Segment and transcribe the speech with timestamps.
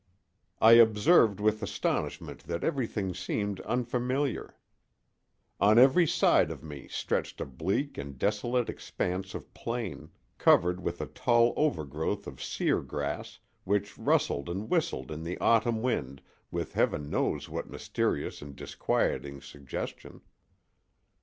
[0.59, 4.55] I observed with astonishment that everything seemed unfamiliar.
[5.59, 10.09] On every side of me stretched a bleak and desolate expanse of plain,
[10.39, 15.83] covered with a tall overgrowth of sere grass, which rustled and whistled in the autumn
[15.83, 20.21] wind with heaven knows what mysterious and disquieting suggestion.